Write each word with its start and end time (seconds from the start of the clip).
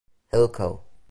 Hill 0.31 0.47
Co. 0.49 0.81